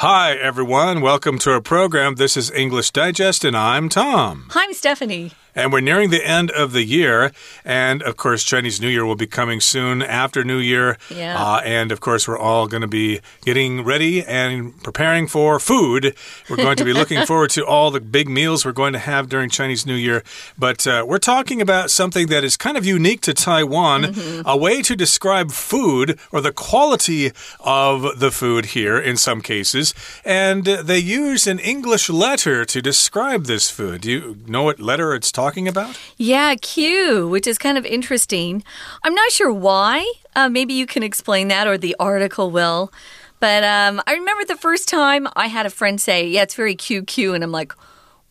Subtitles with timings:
[0.00, 1.00] Hi, everyone.
[1.00, 2.16] Welcome to our program.
[2.16, 4.48] This is English Digest, and I'm Tom.
[4.54, 5.32] I'm Stephanie.
[5.56, 7.32] And we're nearing the end of the year.
[7.64, 10.98] And of course, Chinese New Year will be coming soon after New Year.
[11.10, 11.34] Yeah.
[11.42, 16.14] Uh, and of course, we're all going to be getting ready and preparing for food.
[16.48, 19.28] We're going to be looking forward to all the big meals we're going to have
[19.28, 20.22] during Chinese New Year.
[20.58, 24.42] But uh, we're talking about something that is kind of unique to Taiwan Mm -hmm.
[24.44, 29.94] a way to describe food or the quality of the food here in some cases.
[30.24, 34.00] And they use an English letter to describe this food.
[34.00, 35.96] Do you know what letter it's talking talking about?
[36.16, 38.64] Yeah, Q, which is kind of interesting.
[39.04, 40.04] I'm not sure why.
[40.34, 42.92] Uh, maybe you can explain that, or the article will.
[43.38, 46.74] But um, I remember the first time I had a friend say, Yeah, it's very
[46.74, 47.34] QQ.
[47.34, 47.72] And I'm like,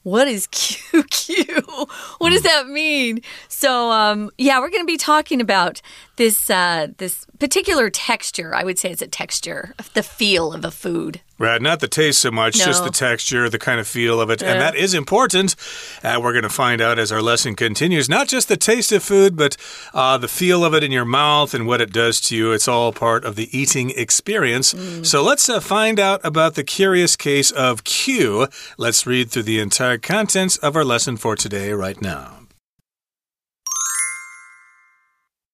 [0.03, 1.89] what is QQ?
[2.19, 3.21] what does that mean?
[3.47, 5.81] So, um, yeah, we're going to be talking about
[6.17, 8.53] this uh, this particular texture.
[8.53, 11.21] I would say it's a texture, the feel of a food.
[11.37, 12.65] Right, not the taste so much, no.
[12.65, 14.41] just the texture, the kind of feel of it.
[14.41, 14.53] Yeah.
[14.53, 15.55] And that is important.
[16.01, 18.07] Uh, we're going to find out as our lesson continues.
[18.07, 19.57] Not just the taste of food, but
[19.93, 22.53] uh, the feel of it in your mouth and what it does to you.
[22.53, 24.73] It's all part of the eating experience.
[24.73, 25.05] Mm.
[25.05, 28.47] So let's uh, find out about the curious case of Q.
[28.77, 32.47] Let's read through the entire contents of our lesson for today right now.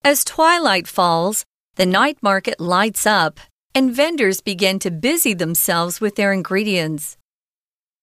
[0.04, 3.40] As twilight falls, the night market lights up
[3.74, 7.16] and vendors begin to busy themselves with their ingredients.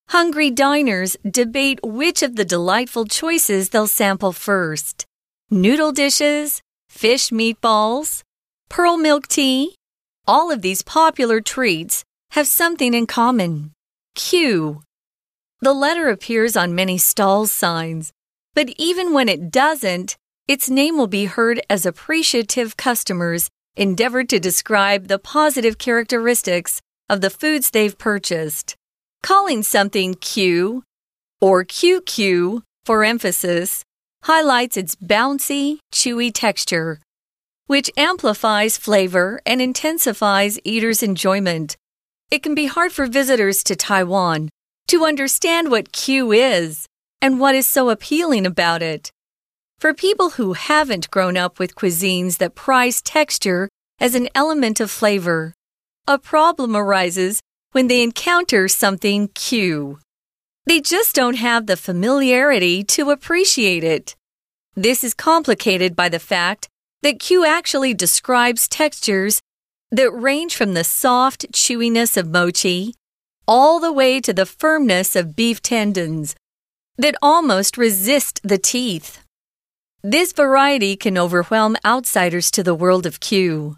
[0.09, 5.05] Hungry diners debate which of the delightful choices they'll sample first
[5.51, 8.21] noodle dishes, fish meatballs,
[8.69, 9.75] pearl milk tea.
[10.27, 13.71] All of these popular treats have something in common
[14.15, 14.81] Q.
[15.61, 18.11] The letter appears on many stall signs,
[18.53, 24.39] but even when it doesn't, its name will be heard as appreciative customers endeavored to
[24.39, 28.75] describe the positive characteristics of the foods they've purchased.
[29.23, 30.83] Calling something Q
[31.41, 33.83] or QQ for emphasis
[34.23, 36.99] highlights its bouncy, chewy texture,
[37.67, 41.77] which amplifies flavor and intensifies eaters' enjoyment.
[42.31, 44.49] It can be hard for visitors to Taiwan
[44.87, 46.85] to understand what Q is
[47.21, 49.11] and what is so appealing about it.
[49.79, 54.91] For people who haven't grown up with cuisines that prize texture as an element of
[54.91, 55.53] flavor,
[56.05, 57.39] a problem arises
[57.71, 59.99] when they encounter something Q.
[60.65, 64.17] They just don't have the familiarity to appreciate it.
[64.75, 66.67] This is complicated by the fact
[67.01, 69.39] that Q actually describes textures
[69.91, 72.95] that range from the soft chewiness of mochi
[73.47, 76.35] all the way to the firmness of beef tendons
[76.97, 79.19] that almost resist the teeth.
[80.03, 83.75] This variety can overwhelm outsiders to the world of Q.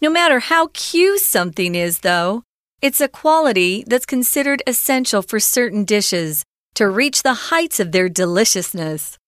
[0.00, 2.42] No matter how Q something is, though,
[2.82, 8.08] it's a quality that's considered essential for certain dishes to reach the heights of their
[8.08, 9.18] deliciousness.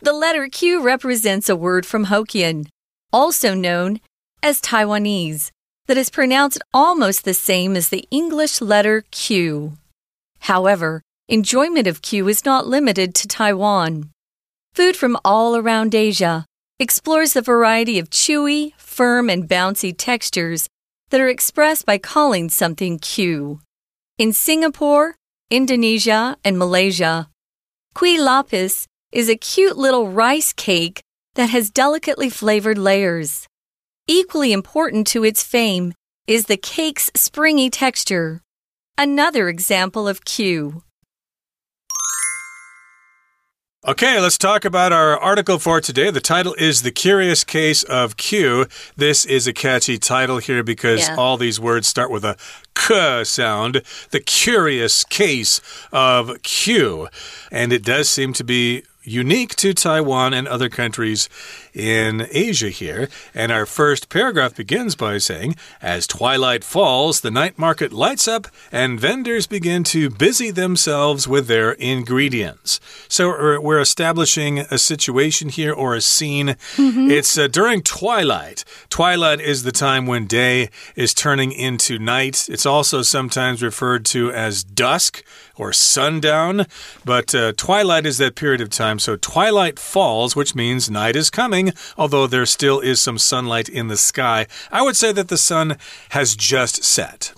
[0.00, 2.66] The letter Q represents a word from Hokkien,
[3.12, 4.00] also known
[4.42, 5.50] as Taiwanese,
[5.88, 9.76] that is pronounced almost the same as the English letter Q.
[10.38, 14.10] However, enjoyment of Q is not limited to Taiwan.
[14.80, 16.46] Food from all around Asia
[16.78, 20.70] explores the variety of chewy, firm, and bouncy textures
[21.10, 23.60] that are expressed by calling something Q.
[24.16, 25.16] In Singapore,
[25.50, 27.28] Indonesia, and Malaysia,
[27.94, 31.02] Kuih lapis is a cute little rice cake
[31.34, 33.46] that has delicately flavored layers.
[34.06, 35.92] Equally important to its fame
[36.26, 38.40] is the cake's springy texture.
[38.96, 40.84] Another example of Q.
[43.88, 46.10] Okay, let's talk about our article for today.
[46.10, 48.66] The title is The Curious Case of Q.
[48.94, 51.16] This is a catchy title here because Yeah.
[51.16, 52.36] all these words start with a
[52.74, 53.80] k sound.
[54.10, 55.62] The Curious Case
[55.94, 57.08] of Q.
[57.50, 61.30] And it does seem to be unique to Taiwan and other countries
[61.74, 63.08] in Asia here.
[63.34, 68.46] And our first paragraph begins by saying, As twilight falls, the night market lights up
[68.70, 72.80] and vendors begin to busy themselves with their ingredients.
[73.08, 73.28] So
[73.60, 76.56] we're- establishing a situation here or a scene.
[76.78, 78.64] It's uh, during twilight.
[78.88, 82.48] Twilight is the time when day is turning into night.
[82.48, 85.24] It's also sometimes referred to as dusk
[85.56, 86.64] or sundown,
[87.04, 88.98] but uh, twilight is that period of time.
[88.98, 91.59] So twilight falls, which means night is coming,
[91.96, 94.46] although there still is some sunlight in the sky.
[94.70, 95.76] I would say that the sun
[96.10, 97.32] has just set.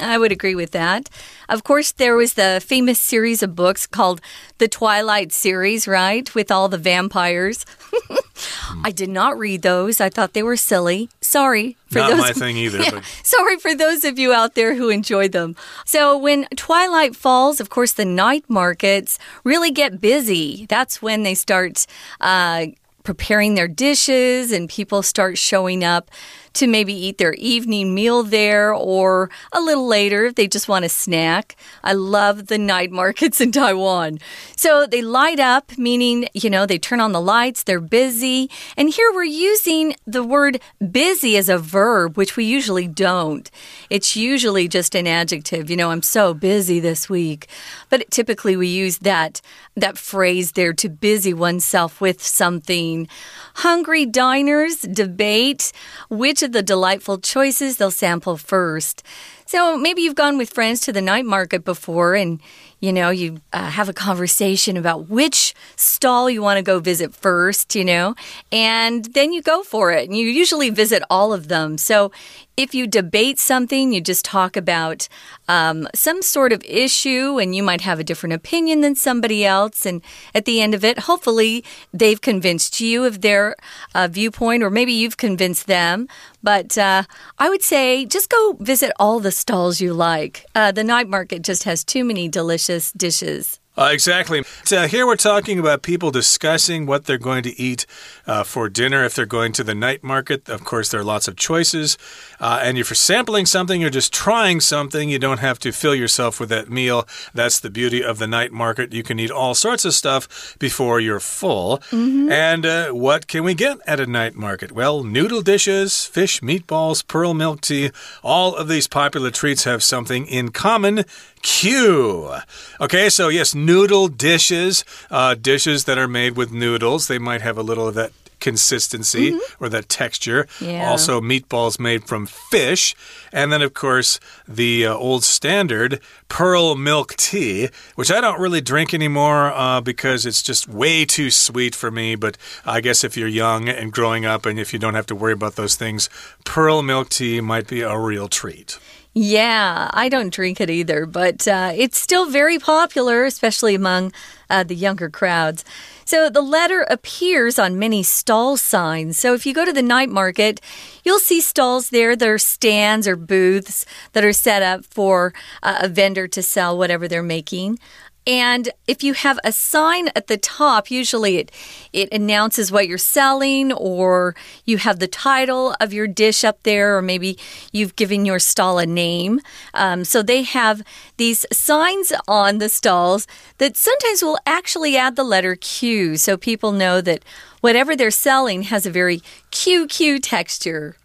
[0.00, 1.08] I would agree with that.
[1.48, 4.20] Of course, there was the famous series of books called
[4.58, 6.32] the Twilight series, right?
[6.34, 7.66] With all the vampires.
[8.84, 10.00] I did not read those.
[10.00, 11.08] I thought they were silly.
[11.20, 12.18] Sorry for not those.
[12.18, 12.78] Not my thing either.
[12.78, 15.56] Yeah, sorry for those of you out there who enjoyed them.
[15.84, 20.66] So when twilight falls, of course, the night markets really get busy.
[20.68, 21.86] That's when they start
[22.20, 22.66] uh,
[23.10, 26.12] preparing their dishes and people start showing up
[26.54, 30.84] to maybe eat their evening meal there or a little later if they just want
[30.84, 31.56] a snack.
[31.84, 34.18] I love the night markets in Taiwan.
[34.56, 38.50] So they light up, meaning, you know, they turn on the lights, they're busy.
[38.76, 40.60] And here we're using the word
[40.90, 43.50] busy as a verb, which we usually don't.
[43.88, 45.70] It's usually just an adjective.
[45.70, 47.48] You know, I'm so busy this week.
[47.88, 49.40] But typically we use that
[49.76, 53.08] that phrase there to busy oneself with something.
[53.54, 55.72] Hungry diners debate
[56.08, 59.02] which of the delightful choices they'll sample first.
[59.46, 62.40] So maybe you've gone with friends to the night market before and
[62.80, 67.14] you know, you uh, have a conversation about which stall you want to go visit
[67.14, 68.14] first, you know,
[68.50, 70.08] and then you go for it.
[70.08, 71.76] And you usually visit all of them.
[71.76, 72.10] So
[72.56, 75.08] if you debate something, you just talk about
[75.48, 79.86] um, some sort of issue, and you might have a different opinion than somebody else.
[79.86, 80.02] And
[80.34, 83.56] at the end of it, hopefully, they've convinced you of their
[83.94, 86.06] uh, viewpoint, or maybe you've convinced them.
[86.42, 87.04] But uh,
[87.38, 90.44] I would say just go visit all the stalls you like.
[90.54, 93.60] Uh, the night market just has too many delicious dishes.
[93.80, 94.42] Uh, exactly.
[94.64, 97.86] So here we're talking about people discussing what they're going to eat
[98.26, 100.48] uh, for dinner if they're going to the night market.
[100.48, 101.96] Of course, there are lots of choices.
[102.40, 105.94] Uh, and if you're sampling something, you're just trying something, you don't have to fill
[105.94, 107.06] yourself with that meal.
[107.32, 108.92] That's the beauty of the night market.
[108.92, 111.80] You can eat all sorts of stuff before you're full.
[111.90, 112.32] Mm -hmm.
[112.32, 114.72] And uh, what can we get at a night market?
[114.72, 117.90] Well, noodle dishes, fish, meatballs, pearl milk tea.
[118.22, 121.04] All of these popular treats have something in common.
[121.42, 122.34] Q.
[122.80, 127.08] Okay, so yes, noodle dishes, uh, dishes that are made with noodles.
[127.08, 129.60] They might have a little of that consistency mm -hmm.
[129.60, 130.46] or that texture.
[130.60, 130.90] Yeah.
[130.90, 132.94] Also, meatballs made from fish.
[133.32, 138.62] And then, of course, the uh, old standard pearl milk tea, which I don't really
[138.62, 142.16] drink anymore uh, because it's just way too sweet for me.
[142.16, 145.14] But I guess if you're young and growing up and if you don't have to
[145.14, 146.10] worry about those things,
[146.44, 148.78] pearl milk tea might be a real treat.
[149.12, 154.12] Yeah, I don't drink it either, but uh, it's still very popular, especially among
[154.48, 155.64] uh, the younger crowds.
[156.04, 159.18] So the letter appears on many stall signs.
[159.18, 160.60] So if you go to the night market,
[161.02, 162.14] you'll see stalls there.
[162.14, 166.78] There are stands or booths that are set up for uh, a vendor to sell
[166.78, 167.80] whatever they're making.
[168.26, 171.50] And if you have a sign at the top, usually it,
[171.92, 174.34] it announces what you're selling, or
[174.64, 177.38] you have the title of your dish up there, or maybe
[177.72, 179.40] you've given your stall a name.
[179.72, 180.82] Um, so they have
[181.16, 183.26] these signs on the stalls
[183.58, 187.24] that sometimes will actually add the letter Q so people know that
[187.60, 190.96] whatever they're selling has a very QQ texture.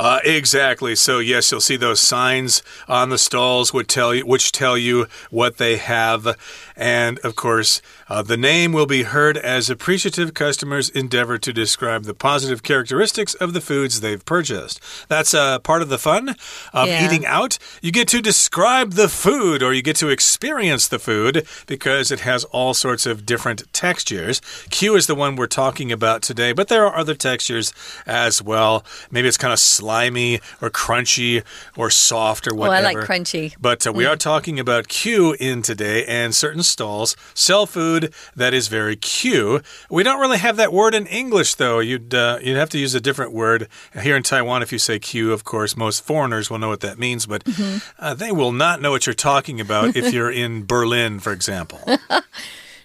[0.00, 0.96] Uh, exactly.
[0.96, 5.06] So yes, you'll see those signs on the stalls would tell you which tell you
[5.28, 6.38] what they have,
[6.74, 12.04] and of course, uh, the name will be heard as appreciative customers endeavor to describe
[12.04, 14.80] the positive characteristics of the foods they've purchased.
[15.08, 16.30] That's uh, part of the fun
[16.72, 17.04] of yeah.
[17.04, 17.58] eating out.
[17.82, 22.20] You get to describe the food, or you get to experience the food because it
[22.20, 24.40] has all sorts of different textures.
[24.70, 27.74] Q is the one we're talking about today, but there are other textures
[28.06, 28.82] as well.
[29.10, 31.42] Maybe it's kind of slimy or crunchy
[31.76, 32.86] or soft or whatever.
[32.86, 33.54] Oh, I like crunchy.
[33.60, 34.10] But uh, we mm.
[34.10, 39.62] are talking about Q in today, and certain stalls sell food that is very Q.
[39.90, 41.80] We don't really have that word in English, though.
[41.80, 43.68] You'd uh, you'd have to use a different word
[44.00, 44.62] here in Taiwan.
[44.62, 47.52] If you say Q, of course, most foreigners will know what that means, but mm
[47.52, 47.82] -hmm.
[47.98, 51.80] uh, they will not know what you're talking about if you're in Berlin, for example.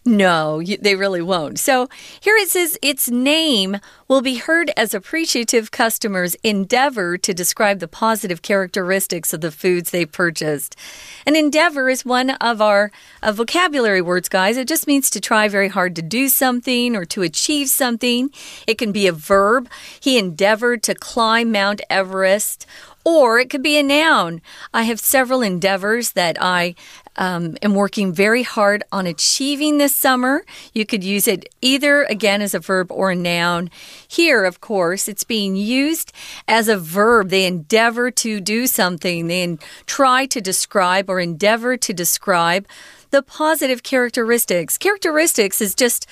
[0.07, 1.57] No, they really won't.
[1.57, 7.79] So here it says its name will be heard as appreciative customers endeavor to describe
[7.79, 10.75] the positive characteristics of the foods they purchased.
[11.25, 12.91] An endeavor is one of our
[13.23, 14.57] uh, vocabulary words, guys.
[14.57, 18.29] It just means to try very hard to do something or to achieve something.
[18.67, 19.67] It can be a verb.
[19.99, 22.67] He endeavored to climb Mount Everest
[23.05, 24.41] or it could be a noun.
[24.73, 26.73] I have several endeavors that I
[27.17, 30.45] um, am working very hard on achieving this summer.
[30.73, 33.69] You could use it either again as a verb or a noun.
[34.07, 36.11] Here, of course, it's being used
[36.47, 37.29] as a verb.
[37.29, 42.67] They endeavor to do something, they try to describe or endeavor to describe
[43.11, 44.77] the positive characteristics.
[44.77, 46.05] Characteristics is just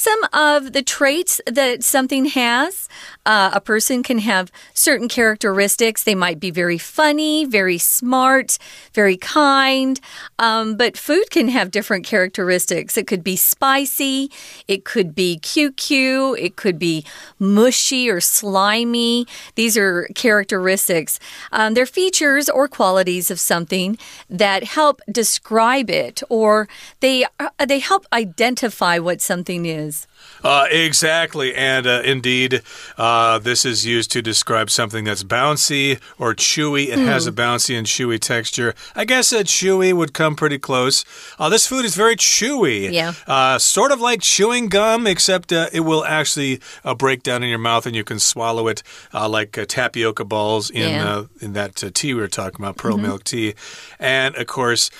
[0.00, 2.88] some of the traits that something has.
[3.26, 6.02] Uh, a person can have certain characteristics.
[6.02, 8.56] They might be very funny, very smart,
[8.94, 10.00] very kind.
[10.38, 12.96] Um, but food can have different characteristics.
[12.96, 14.30] It could be spicy,
[14.66, 17.04] it could be QQ, it could be
[17.38, 19.26] mushy or slimy.
[19.54, 21.20] These are characteristics.
[21.52, 23.98] Um, they're features or qualities of something
[24.30, 26.68] that help describe it or
[27.00, 30.06] they, uh, they help identify what something is is.
[30.42, 31.54] Uh, exactly.
[31.54, 32.62] And uh, indeed,
[32.96, 36.88] uh, this is used to describe something that's bouncy or chewy.
[36.88, 37.06] It mm.
[37.06, 37.38] has a hmm.
[37.38, 38.74] bouncy and chewy texture.
[38.94, 41.04] I guess that chewy would come pretty close.
[41.38, 42.90] Uh, this food is very chewy.
[42.90, 43.12] Yeah.
[43.26, 46.60] Uh, sort of like chewing gum, except uh, it will actually
[46.96, 51.24] break down in your mouth and you can swallow it like tapioca balls in, yeah.
[51.40, 53.08] in that tea we were talking about, pearl mm -hmm.
[53.08, 53.54] milk tea.
[53.98, 54.90] And of course,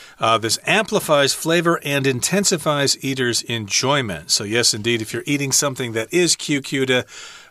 [0.41, 4.31] this amplifies flavor and intensifies eaters' enjoyment.
[4.31, 6.87] So, yes, indeed, if you're eating something that is QQ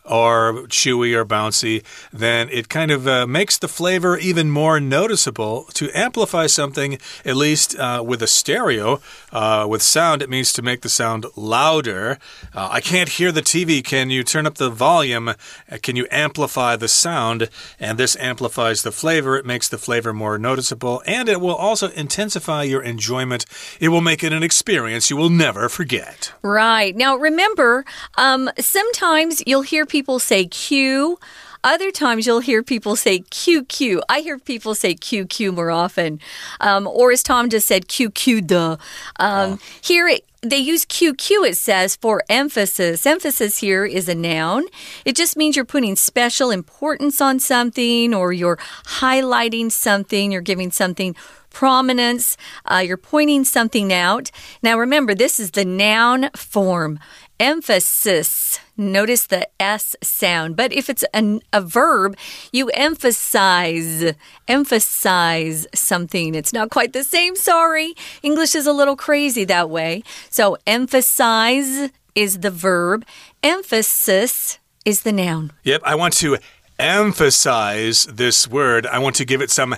[0.10, 5.68] or chewy or bouncy, then it kind of uh, makes the flavor even more noticeable.
[5.76, 9.02] To amplify something, at least uh, with a stereo,
[9.32, 12.18] uh, with sound, it means to make the sound louder.
[12.54, 13.84] Uh, I can't hear the TV.
[13.84, 15.30] Can you turn up the volume?
[15.30, 15.36] Uh,
[15.82, 17.50] can you amplify the sound?
[17.80, 19.38] And this amplifies the flavor.
[19.38, 23.46] It makes the flavor more noticeable, and it will also intensify your enjoyment.
[23.80, 26.34] It will make it an experience you will never forget.
[26.42, 26.96] Right.
[26.96, 27.86] Now, remember,
[28.18, 31.20] um, sometimes you'll hear people say Q.
[31.62, 34.00] Other times you'll hear people say QQ.
[34.08, 36.22] I hear people say QQ more often.
[36.62, 38.78] Um, or as Tom just said, QQ duh.
[39.20, 39.60] Um, oh.
[39.82, 43.06] Here it, they use QQ, it says, for emphasis.
[43.06, 44.68] Emphasis here is a noun.
[45.04, 48.60] It just means you're putting special importance on something or you're
[49.02, 51.14] highlighting something, you're giving something
[51.50, 52.38] prominence,
[52.72, 54.32] uh, you're pointing something out.
[54.64, 57.00] Now remember, this is the noun form
[57.40, 58.60] emphasis.
[58.78, 60.56] Notice the S sound.
[60.56, 62.16] But if it's an, a verb,
[62.52, 64.14] you emphasize,
[64.48, 66.36] emphasize something.
[66.36, 67.96] It's not quite the same, sorry.
[68.24, 70.04] English is a little crazy that way.
[70.30, 73.06] So emphasize is the verb,
[73.44, 75.52] emphasis is the noun.
[75.64, 76.38] Yep, I want to
[76.80, 78.88] emphasize this word.
[78.88, 79.76] I want to give it some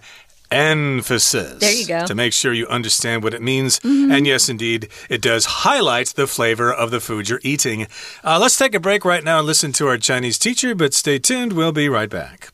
[0.51, 1.59] emphasis.
[1.59, 2.07] There you go.
[2.07, 3.81] To make sure you understand what it means.
[3.83, 4.15] Mm -hmm.
[4.15, 7.89] And yes, indeed, it does highlight the flavor of the food you're eating.
[8.23, 11.19] Uh, let's take a break right now and listen to our Chinese teacher, but stay
[11.19, 11.53] tuned.
[11.53, 12.51] We'll be right back.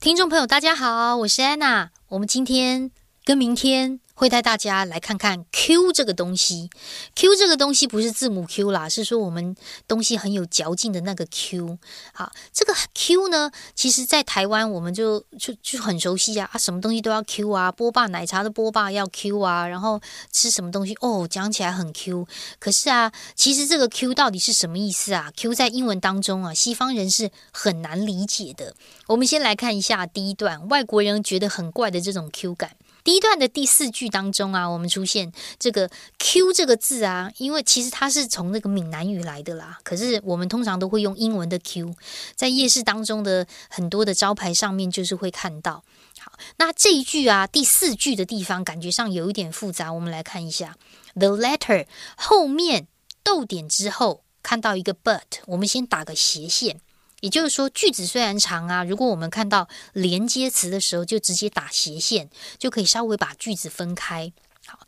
[0.00, 1.90] 听众朋友，大家好，我是安娜。
[2.10, 2.92] 我们今天
[3.24, 6.69] 跟明天 会带大家来看看 Q 这个东西。
[7.15, 9.55] Q 这个东西不是字母 Q 啦，是说我们
[9.87, 11.77] 东西很有嚼劲的那个 Q。
[12.13, 19.99] 好，这个 Q 呢，其实在台湾我们就就就很熟悉啊，啊，什么东西都要 Q 啊，波霸奶茶的波霸要 Q 啊，然后
[20.31, 22.27] 吃什么东西哦，讲起来很 Q。
[22.59, 28.75] 可是啊，其实这个 Q 到底是什么意思啊？Q 在英文当中啊，西方人是很难理解的。
[29.07, 32.75] 我们先来看一下第一段，外国人觉得很怪的这种 Q 感。
[33.03, 39.79] 第一段的第四句当中啊，我们出现这个 “q” 这个字啊，因为其实它是从那个闽南语来的啦。
[39.83, 41.93] 可是我们通常都会用英文的 “q”，
[42.35, 45.83] 在夜市当中的很多的招牌上面就是会看到。
[46.19, 50.77] 好，那这一句啊，第四句的地方感觉上有一点复杂，我们来看一下
[51.15, 52.87] “the letter” 后面
[53.23, 56.79] 逗点之后看到一个 “but”，我们先打个斜线。
[57.23, 64.33] 也就是说，句子虽然长啊，如果我们看到连接词的时候，就直接打斜线，就可以稍微把句子分开。
[64.65, 64.85] 好，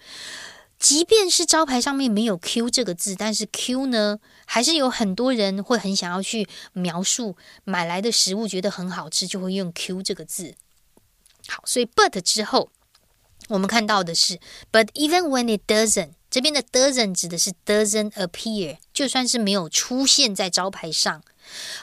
[0.77, 10.55] 即便是招牌上面没有 “q” 这个字，但是 “q” 呢，还是有很多人会很想要去描述买来的食物，觉得很好吃，就会用 “q” 这个字。
[11.47, 12.69] 好，所以 “but” 之后，
[13.47, 14.41] 我们看到的是
[14.73, 21.23] “but even when it doesn't”，这边的 “doesn't” 指的是 “doesn't appear”，就算是没有出现在招牌上。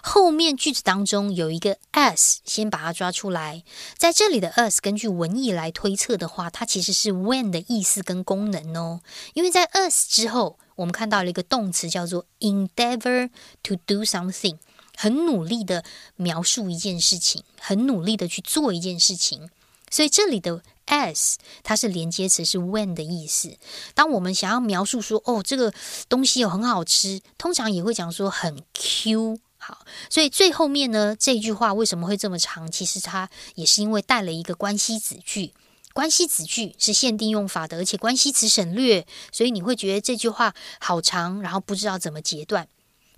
[0.03, 3.65] 后面句子当中有一个 as，先把它抓出来。
[3.97, 9.01] 在这里的 as，根据文意来推测的话，它其实是 when 的意思跟功能哦。
[9.33, 13.31] 因为在 as 之后，我们看到了一个动词叫做 endeavor
[13.63, 14.59] to do something，
[14.95, 15.83] 很努力的
[16.17, 19.49] 描述一件事情，很努力的去做一件事情。
[19.93, 23.57] 所以这里的 as 它是连接词，是 when 的意思。
[23.95, 25.73] 当我们想要描述说哦，这个
[26.09, 29.39] 东西有很好吃，通常也会讲说很 Q。
[29.59, 32.69] 好，所以最后面呢，这句话为什么会这么长？
[32.69, 35.55] 其实它也是因为带了一个关系子句，
[35.93, 42.67] 关系子句是限定用法的，而且关系词省略，所以你会觉得这句话好长，然后不知道怎么截断。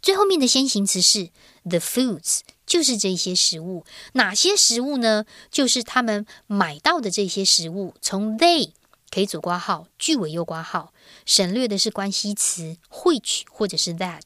[0.03, 1.31] 最后面的先行词是
[1.63, 3.85] the foods，就是这些食物。
[4.13, 5.25] 哪些食物呢？
[5.51, 7.95] 就是他们买到的这些食物。
[8.01, 8.73] 从 they
[9.11, 10.93] 可以左挂号，句尾右挂号。
[11.27, 14.23] 省略的是关系词 which 或者是 that。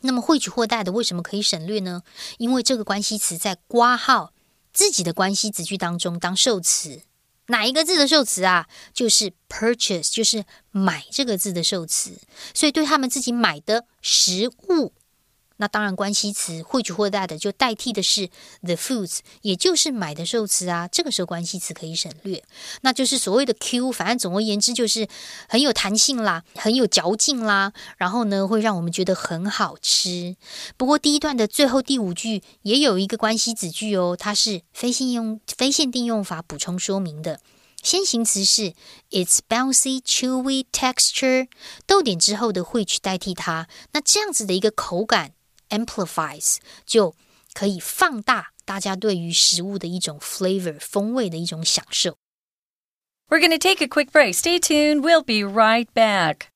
[0.00, 2.02] 那么 which 或 that 为什么可以省略呢？
[2.38, 4.32] 因为这个关系词在挂号
[4.72, 7.02] 自己的关系子句当中当受词。
[7.50, 8.68] 哪一个字的受词啊？
[8.92, 12.18] 就是 purchase，就是买这个字的受词。
[12.52, 14.92] 所以对他们自己买的食物。
[15.58, 18.28] 那当然，关系词会取或 that 就代替的是
[18.62, 20.88] the foods，也就是买的寿司啊。
[20.88, 22.42] 这个时候关系词可以省略，
[22.82, 23.92] 那就是所谓的 Q。
[23.92, 25.08] 反正总而言之，就是
[25.48, 27.72] 很有弹性啦，很有嚼劲啦。
[27.96, 30.36] 然后呢，会让我们觉得很好吃。
[30.76, 37.40] 不过第一段的最后第五句也有一个关系子句哦，它是非信用非限定用法补充说明的。
[37.82, 38.74] 先行词是
[39.10, 41.48] its bouncy chewy texture，
[41.86, 43.68] 逗点之后的会去代替它。
[43.92, 45.32] 那这样子的一个口感。
[45.69, 47.15] amplifies 就
[47.53, 52.17] 可以放大大家对于食物的一种 flavor 风味的一种享受。
[53.29, 54.35] We're going to take a quick break.
[54.35, 55.01] Stay tuned.
[55.01, 56.47] We'll be right back.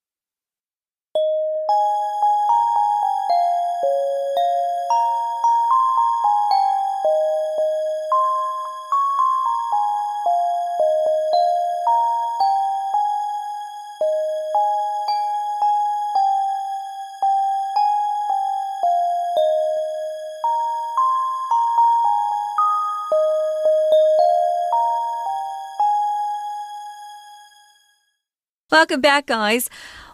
[28.82, 29.70] Welcome back, guys.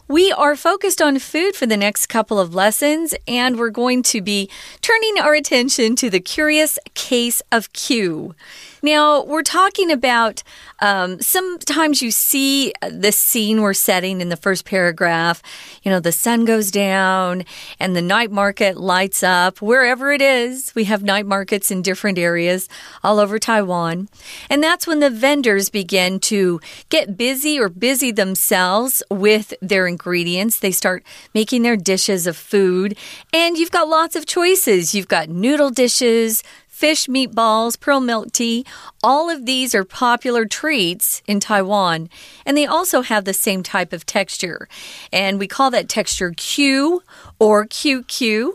[0.08, 4.20] We are focused on food for the next couple of lessons, and we're going to
[4.20, 4.50] be
[4.82, 8.34] turning our attention to the curious case of Q.
[8.82, 10.42] Now, we're talking about
[10.80, 15.42] um, sometimes you see the scene we're setting in the first paragraph.
[15.82, 17.44] You know, the sun goes down
[17.80, 19.60] and the night market lights up.
[19.60, 22.68] Wherever it is, we have night markets in different areas
[23.02, 24.08] all over Taiwan.
[24.48, 30.60] And that's when the vendors begin to get busy or busy themselves with their ingredients.
[30.60, 31.04] They start
[31.34, 32.96] making their dishes of food,
[33.32, 34.94] and you've got lots of choices.
[34.94, 36.42] You've got noodle dishes,
[36.78, 38.64] fish meatballs, pearl milk tea.
[39.02, 42.08] All of these are popular treats in Taiwan,
[42.46, 44.68] and they also have the same type of texture.
[45.12, 47.02] And we call that texture Q
[47.40, 48.52] or QQ.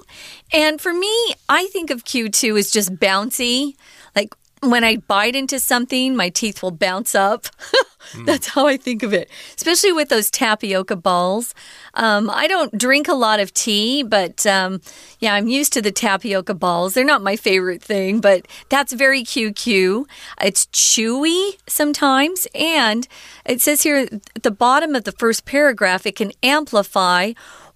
[0.54, 3.76] And for me, I think of Q2 as just bouncy.
[4.16, 4.34] Like
[4.70, 7.48] when I bite into something, my teeth will bounce up.
[8.26, 11.56] That's how I think of it, especially with those tapioca balls.
[11.94, 14.82] Um, I don't drink a lot of tea, but um,
[15.20, 16.94] yeah, I'm used to the tapioca balls.
[16.94, 20.06] They're not my favorite thing, but that's very QQ.
[20.42, 23.08] It's chewy sometimes, and
[23.46, 27.34] it says here at the bottom of the first paragraph, it can amplify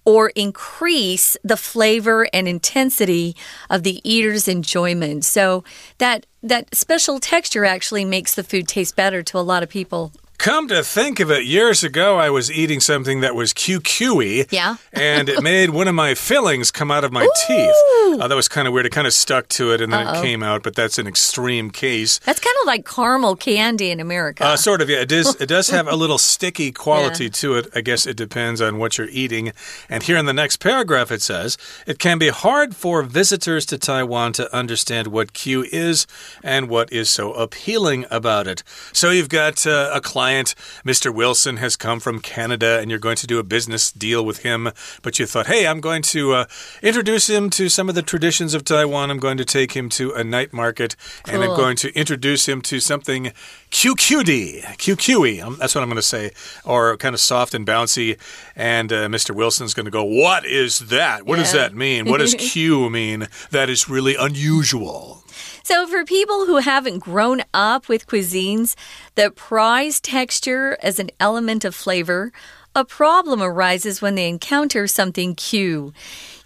[0.08, 3.36] or increase the flavor and intensity
[3.68, 5.22] of the eater's enjoyment.
[5.22, 5.64] So
[5.98, 10.12] that that special texture actually makes the food taste better to a lot of people.
[10.38, 14.46] Come to think of it, years ago I was eating something that was QQy.
[14.52, 14.76] Yeah.
[14.92, 17.32] and it made one of my fillings come out of my Ooh.
[17.48, 18.20] teeth.
[18.22, 18.86] Uh, that was kind of weird.
[18.86, 20.18] It kind of stuck to it and then uh -oh.
[20.18, 22.20] it came out, but that's an extreme case.
[22.24, 24.44] That's kind of like caramel candy in America.
[24.44, 25.02] Uh, sort of, yeah.
[25.02, 27.40] It, is, it does have a little sticky quality yeah.
[27.40, 27.66] to it.
[27.74, 29.52] I guess it depends on what you're eating.
[29.88, 33.76] And here in the next paragraph it says it can be hard for visitors to
[33.76, 36.06] Taiwan to understand what Q is
[36.42, 38.62] and what is so appealing about it.
[38.92, 41.12] So you've got uh, a client client, Mr.
[41.12, 44.68] Wilson, has come from Canada and you're going to do a business deal with him,
[45.00, 46.44] but you thought, hey, I'm going to uh,
[46.82, 49.10] introduce him to some of the traditions of Taiwan.
[49.10, 51.34] I'm going to take him to a night market cool.
[51.34, 53.32] and I'm going to introduce him to something
[53.70, 55.42] QQD, QQE.
[55.42, 58.18] Um, that's what I'm going to say, or kind of soft and bouncy.
[58.54, 59.34] And uh, Mr.
[59.34, 61.24] Wilson's going to go, What is that?
[61.24, 61.44] What yeah.
[61.44, 62.04] does that mean?
[62.04, 63.28] What does Q mean?
[63.50, 65.22] That is really unusual.
[65.62, 68.74] So, for people who haven't grown up with cuisines
[69.14, 72.32] that prize texture as an element of flavor,
[72.74, 75.92] a problem arises when they encounter something Q.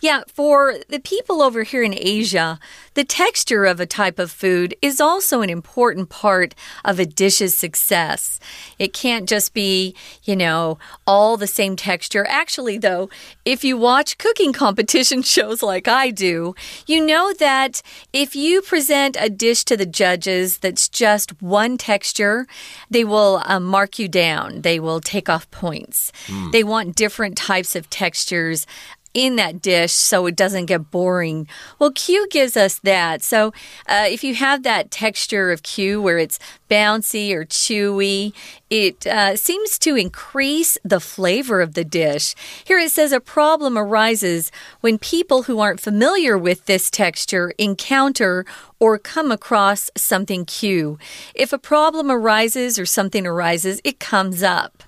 [0.03, 2.59] Yeah, for the people over here in Asia,
[2.95, 7.55] the texture of a type of food is also an important part of a dish's
[7.55, 8.41] success.
[8.81, 12.27] It can't just be, you know, all the same texture.
[12.29, 13.11] Actually, though,
[13.45, 16.57] if you watch cooking competition shows like I do,
[16.89, 17.81] you know that
[18.13, 22.49] if you present a dish to the judges that's just one texture,
[22.91, 24.63] they will um, mark you down.
[24.63, 26.11] They will take off points.
[26.27, 26.51] Mm.
[26.51, 28.67] They want different types of textures
[29.15, 31.47] in that dish so it doesn't get boring.
[31.79, 33.23] Well, Q gives us that.
[33.23, 33.53] So
[33.87, 36.39] uh, if you have that texture of Q where it's
[36.73, 38.33] bouncy or chewy.
[38.73, 42.35] It uh, seems to increase the flavor of the dish.
[42.65, 48.47] Here it says a problem arises when people who aren't familiar with this texture encounter
[48.81, 50.99] or come across something Q.
[51.35, 54.83] If a problem arises or something arises, it comes up.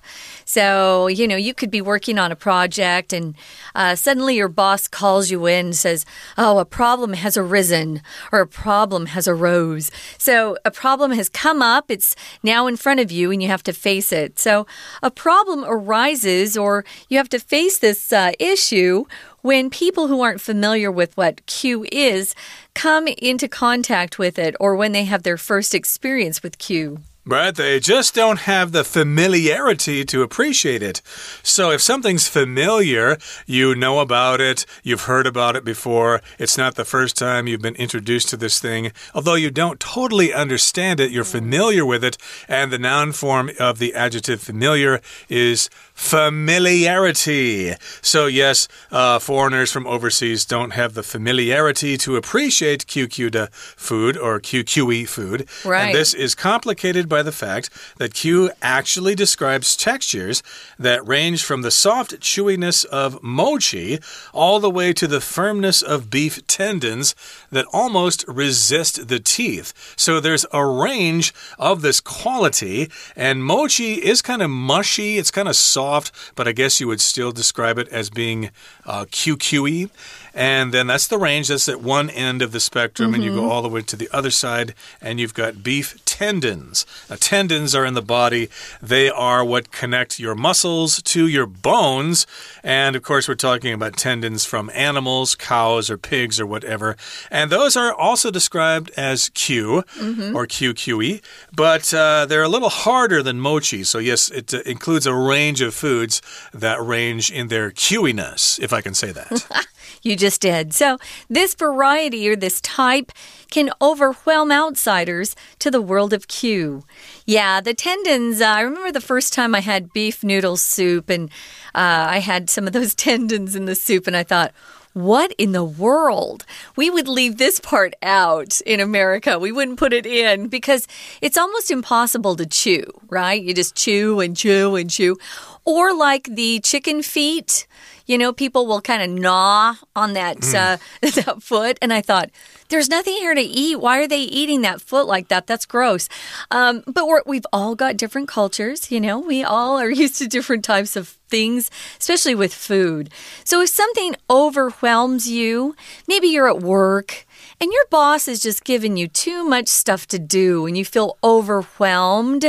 [0.45, 3.35] So, you know, you could be working on a project and
[3.73, 6.05] uh, suddenly your boss calls you in and says,
[6.37, 9.89] Oh, a problem has arisen or a problem has arose.
[10.17, 13.63] So, a problem has come up, it's now in front of you, and you have
[13.63, 14.39] to face it.
[14.39, 14.65] So,
[15.03, 19.05] a problem arises or you have to face this uh, issue
[19.41, 22.33] when people who aren't familiar with what Q is
[22.73, 26.99] come into contact with it or when they have their first experience with Q.
[27.25, 31.01] But they just don't have the familiarity to appreciate it.
[31.41, 36.75] So if something's familiar, you know about it, you've heard about it before, it's not
[36.75, 38.91] the first time you've been introduced to this thing.
[39.15, 41.31] Although you don't totally understand it, you're mm.
[41.31, 47.73] familiar with it, and the noun form of the adjective familiar is familiarity.
[48.01, 54.39] So, yes, uh, foreigners from overseas don't have the familiarity to appreciate QQ food or
[54.39, 55.47] QQE food.
[55.63, 55.87] Right.
[55.87, 60.43] And this is complicated by the fact that Q actually describes textures
[60.77, 63.99] that range from the soft chewiness of mochi
[64.33, 67.15] all the way to the firmness of beef tendons
[67.55, 69.73] that almost resist the teeth.
[69.97, 75.47] So, there's a range of this quality, and mochi is kind of mushy, it's kind
[75.47, 78.49] of soft but I guess you would still describe it as being
[78.85, 79.89] uh, QQE.
[80.35, 81.47] And then that's the range.
[81.47, 83.15] That's at one end of the spectrum, mm -hmm.
[83.15, 83.51] and you go mm-hmm.
[83.51, 86.85] all the way to the other side, and you've got beef tendons.
[87.09, 88.49] Now, tendons are in the body,
[88.87, 92.27] they are what connect your muscles to your bones.
[92.63, 96.95] And of course, we're talking about tendons from animals, cows, or pigs, or whatever.
[97.31, 100.35] And those are also described as Q mm -hmm.
[100.35, 101.21] or QQE,
[101.51, 103.83] but uh, they're a little harder than mochi.
[103.83, 106.21] So, yes, it uh, includes a range of foods
[106.59, 109.45] that range in their Qiness, if I can say that.
[110.05, 110.71] You just did.
[110.71, 110.99] So,
[111.31, 113.11] this variety or this type
[113.49, 116.85] can overwhelm outsiders to the world of Q.
[117.25, 118.39] Yeah, the tendons.
[118.39, 121.29] Uh, I remember the first time I had beef noodle soup, and
[121.73, 124.53] uh, I had some of those tendons in the soup, and I thought,
[124.93, 126.45] what in the world?
[126.75, 129.39] We would leave this part out in America.
[129.39, 130.87] We wouldn't put it in because
[131.19, 133.41] it's almost impossible to chew, right?
[133.41, 135.17] You just chew and chew and chew.
[135.65, 137.65] Or like the chicken feet
[138.05, 140.55] you know, people will kind of gnaw on that mm.
[140.55, 140.77] uh,
[141.21, 142.29] that foot, and I thought,
[142.69, 143.79] there's nothing here to eat.
[143.79, 145.47] Why are they eating that foot like that?
[145.47, 146.09] That's gross.
[146.51, 150.27] Um, but we have all got different cultures, you know, we all are used to
[150.27, 153.09] different types of things, especially with food.
[153.43, 155.75] So if something overwhelms you,
[156.07, 157.24] maybe you're at work
[157.61, 161.17] and your boss is just giving you too much stuff to do and you feel
[161.23, 162.45] overwhelmed.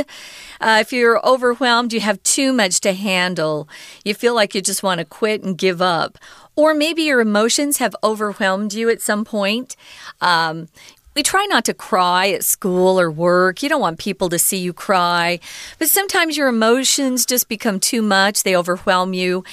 [0.60, 3.68] Uh, if you're overwhelmed, you have too much to handle.
[4.04, 6.18] You feel like you just want to quit and give up.
[6.56, 9.76] Or maybe your emotions have overwhelmed you at some point.
[10.20, 10.68] Um,
[11.14, 13.62] we try not to cry at school or work.
[13.62, 15.40] You don't want people to see you cry.
[15.78, 19.44] But sometimes your emotions just become too much, they overwhelm you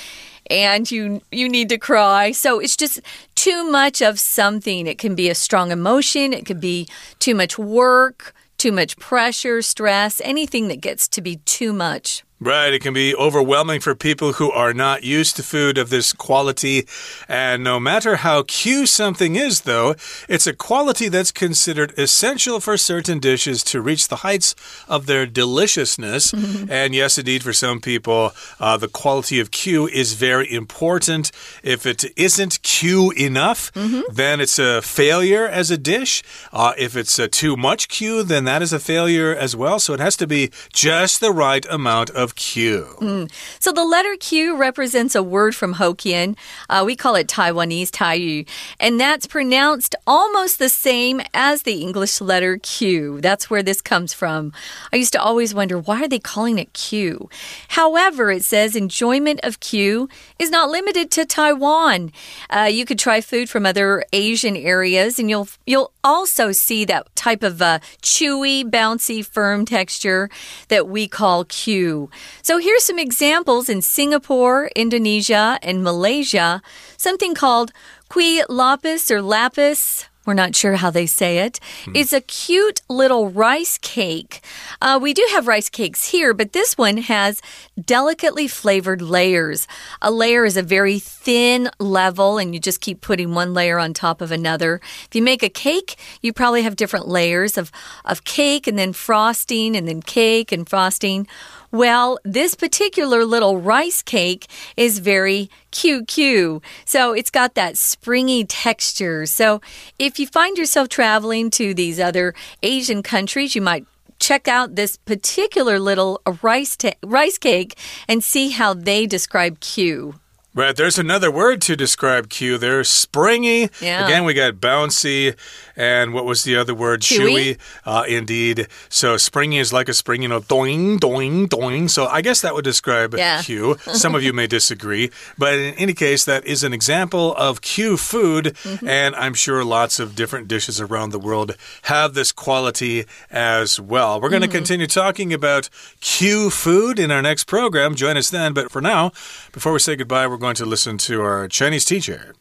[0.49, 2.31] and you you need to cry.
[2.31, 3.01] So it's just
[3.35, 4.87] too much of something.
[4.87, 6.87] It can be a strong emotion, it could be
[7.19, 12.23] too much work, too much pressure, stress, anything that gets to be too much.
[12.43, 12.73] Right.
[12.73, 16.85] It can be overwhelming for people who are not used to food of this quality.
[17.29, 19.95] And no matter how Q something is, though,
[20.27, 24.55] it's a quality that's considered essential for certain dishes to reach the heights
[24.89, 26.33] of their deliciousness.
[26.69, 31.31] and yes, indeed, for some people, uh, the quality of Q is very important.
[31.63, 34.03] If it isn't Q enough, mm -hmm.
[34.15, 36.23] then it's a failure as a dish.
[36.51, 39.79] Uh, if it's uh, too much Q, then that is a failure as well.
[39.79, 42.85] So it has to be just the right amount of Q.
[42.99, 43.31] Mm.
[43.59, 46.35] So the letter Q represents a word from Hokkien.
[46.69, 48.47] Uh, we call it Taiwanese Taiyu,
[48.79, 53.21] and that's pronounced almost the same as the English letter Q.
[53.21, 54.53] That's where this comes from.
[54.91, 57.29] I used to always wonder why are they calling it Q?
[57.69, 62.11] However, it says enjoyment of Q is not limited to Taiwan.
[62.49, 67.13] Uh, you could try food from other Asian areas, and you'll you'll also see that
[67.15, 70.29] type of uh, chewy, bouncy, firm texture
[70.67, 72.09] that we call Q.
[72.41, 76.61] So here's some examples in Singapore, Indonesia, and Malaysia.
[76.97, 77.71] Something called
[78.09, 81.59] kui lapis or lapis We're not sure how they say it.
[81.93, 84.39] It's a cute little rice cake.
[84.81, 87.41] Uh, we do have rice cakes here, but this one has
[87.77, 89.67] delicately flavored layers.
[90.01, 93.93] A layer is a very thin level, and you just keep putting one layer on
[93.93, 94.79] top of another.
[95.05, 97.69] If you make a cake, you probably have different layers of,
[98.05, 101.27] of cake and then frosting and then cake and frosting.
[101.73, 104.45] Well, this particular little rice cake
[104.77, 106.61] is very cute.
[106.85, 109.25] So it's got that springy texture.
[109.25, 109.59] So
[109.97, 113.87] if you find yourself traveling to these other Asian countries, you might
[114.19, 117.75] check out this particular little rice rice cake
[118.07, 120.13] and see how they describe Q.
[120.55, 122.59] Right, there's another word to describe Q.
[122.59, 123.69] There's springy.
[123.81, 124.05] Yeah.
[124.05, 125.35] Again, we got bouncy.
[125.75, 127.01] And what was the other word?
[127.01, 127.55] Chewy.
[127.55, 127.59] Chewy.
[127.85, 128.67] Uh, indeed.
[128.89, 131.87] So springy is like a spring, you know, doing, doing, doing.
[131.87, 133.41] So I guess that would describe Yeah.
[133.41, 133.77] Q.
[133.93, 135.09] Some of you may disagree.
[135.39, 138.53] But in any case, that is an example of Q food.
[138.63, 138.87] Mm-hmm.
[138.87, 144.21] And I'm sure lots of different dishes around the world have this quality as well.
[144.21, 144.57] We're going to Mm-hmm.
[144.57, 147.95] continue talking about Q food in our next program.
[147.95, 148.53] Join us then.
[148.53, 149.11] But for now,
[149.51, 152.34] before we say goodbye, we're going to listen to our Chinese teacher.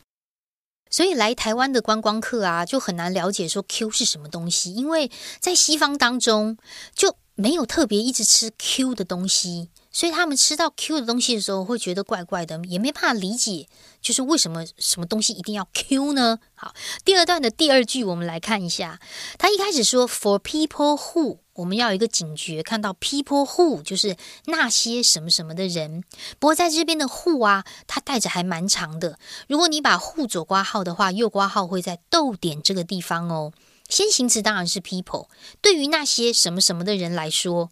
[0.89, 6.57] 所以来台湾的观光客啊，就很难了解说 Q 是什么东西，因为在西方当中
[6.95, 13.67] 就没有特别一直吃 Q 的东西，所以他们吃到 Q 的东西的时候会觉得怪怪的，也没办法理解，
[14.01, 16.39] 就是为什么什么东西一定要 Q 呢？
[16.55, 19.01] 好，第二段的第二句我们来看一下，
[19.37, 21.39] 他一开始说 For people who。
[21.54, 26.02] 我们要有一个警觉，看到 people who 就是那些什么什么的人。
[26.38, 29.18] 不过在这边的 who 啊，它带着还蛮长的。
[29.48, 33.52] 如果你把 who 左挂号的话，右挂号会在逗点这个地方哦。
[33.88, 35.28] 先行词当然是 people。
[35.60, 37.70] 对于那些什么什么的人来说，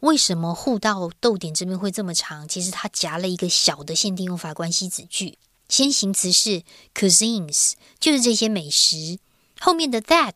[0.00, 2.48] 为什么 who 到逗点这边会这么长？
[2.48, 5.38] 其实它夹了一个小的限定用法关系子句。
[5.68, 9.20] 先行词是 cuisines，就是这些美食。
[9.60, 10.32] 后面的 that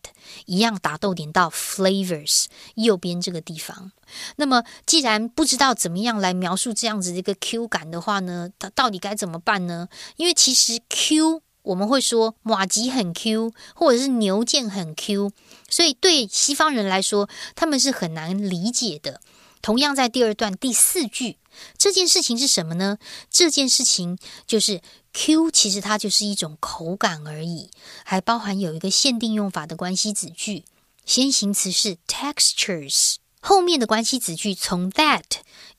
[0.47, 2.45] 一样打逗点到 flavors
[2.77, 3.91] 右边这个地方。
[4.37, 9.89] 那么，既然不知道怎么样来描述这样子的一个 Q 感的话呢，它到底该怎么办呢？
[10.17, 15.33] 因为其实 Q 我们会说马吉很 Q，或者是牛腱很 Q，
[15.71, 19.23] 所以对西方人来说，他们是很难理解的。
[19.65, 21.39] 同样在第二段第四句，
[21.79, 22.99] 这件事情是什么呢？
[23.31, 24.83] 这件事情就是
[25.15, 27.71] Q，其实它就是一种口感而已，
[28.05, 30.67] 还包含有一个限定用法的关系子句，
[31.07, 35.25] 先行词是 textures，后面的关系子句从 that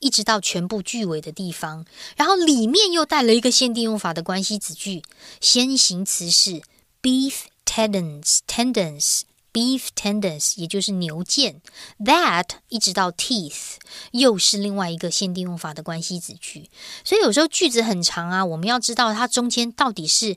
[0.00, 5.04] 一直到全部句尾的地方，然后里面又带了一个限定用法的关系子句，
[5.40, 6.60] 先行词是
[7.00, 9.20] beef tendons tendons。
[9.56, 11.60] Beef tendons，也就是牛腱
[12.00, 13.76] ，that 一直到 teeth，
[14.10, 16.68] 又是另外一个限定用法的关系子句。
[17.02, 20.36] 所以有时候句子很长啊，我们要知道它中间到底是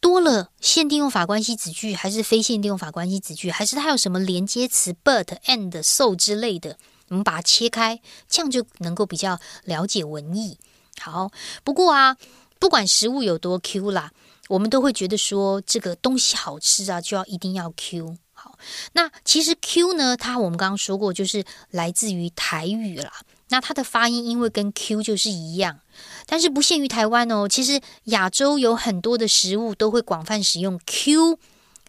[0.00, 8.00] 多了限定用法关系子句，还是非限定用法关系子句，还是它有什么连接词 but、and、so 之类的，我们把它切开，
[8.30, 10.56] 这样就能够比较了解文意。
[10.98, 11.30] 好，
[11.62, 12.16] 不过啊，
[12.58, 14.12] 不管食物有多 Q 啦，
[14.48, 18.16] 我们都会觉得说这个东西好吃啊，就要一定要 Q。
[18.92, 23.12] 那其实 Q 呢，它我们刚刚说过，就是来自于台语啦。
[23.48, 25.80] 那它的发音因为跟 Q 就是一样，
[26.26, 27.48] 但是不限于台湾哦。
[27.48, 31.38] 其实亚洲有很多的食物都会广泛使用 Q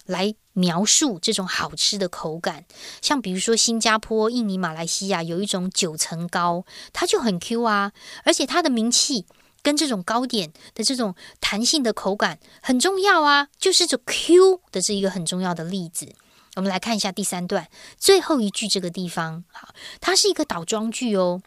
[0.06, 2.66] 来描述这种好吃的口感。
[3.02, 9.26] 像比如说新加坡、印尼、马来西亚有一种九层糕，它就很 Q 啊，而且它的名气。
[9.64, 16.14] 跟这种糕点的这种弹性的口感很重要啊，就是这 Q 的这一个很重要的例子。
[16.56, 21.42] 我们来看一下第三段最后一句这个地方，好，它是一个倒装句哦。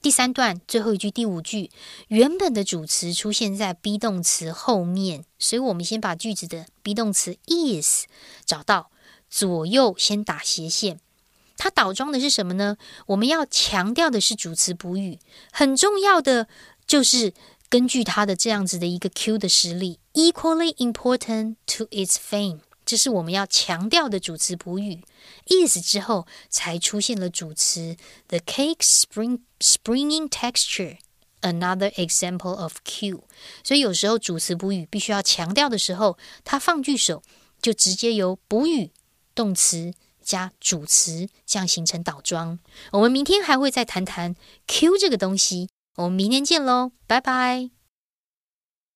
[0.00, 1.70] 第三段最后一句第五句，
[2.08, 8.06] 原本的主词出现在 be 动词后面，所以我们先把句子的 be 动词 is
[8.44, 8.90] 找到，
[9.30, 10.98] 左右先打斜线。
[11.56, 12.76] 它倒装的是什么呢？
[13.06, 15.20] 我们要强调的是主词补语，
[15.52, 16.48] 很重要的
[16.86, 17.32] 就是
[17.68, 22.58] 根据它的这样子的一个 Q 的实力，equally important to its fame。
[22.92, 25.02] 这是我们要强调的主词补语
[25.46, 27.96] ，is 之后才出现了主词
[28.28, 30.98] the cake spring springing texture。
[31.40, 33.24] Another example of Q，
[33.64, 37.22] 所以有时候主词补语必须要强调的时候，它放句首
[37.62, 38.90] 就直接由补语、
[39.34, 42.58] 动词加主词，这样形成倒装。
[42.90, 47.81] 我们明天还会再谈谈 Q 这个东西，我们明天见喽，拜拜。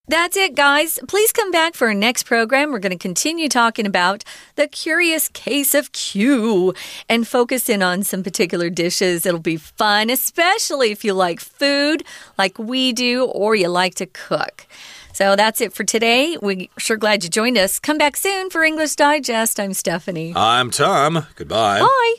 [0.08, 1.00] That's it, guys.
[1.08, 2.70] Please come back for our next program.
[2.70, 4.22] We're going to continue talking about
[4.54, 6.74] the curious case of Q
[7.08, 9.26] and focus in on some particular dishes.
[9.26, 12.04] It'll be fun, especially if you like food
[12.38, 14.66] like we do or you like to cook.
[15.12, 16.36] So that's it for today.
[16.40, 17.80] We're sure glad you joined us.
[17.80, 19.58] Come back soon for English Digest.
[19.58, 20.34] I'm Stephanie.
[20.36, 21.26] I'm Tom.
[21.34, 21.80] Goodbye.
[21.80, 22.14] Bye.